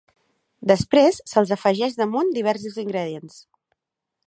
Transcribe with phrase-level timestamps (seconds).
[0.71, 3.39] Després se'ls afegeix damunt diversos ingredients.